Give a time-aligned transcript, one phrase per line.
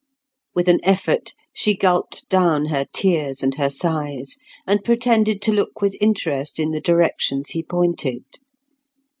[0.55, 5.79] With an effort she gulped down her tears and her sighs, and pretended to look
[5.79, 8.25] with interest in the directions he pointed.